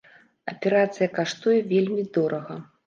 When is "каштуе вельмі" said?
1.19-2.09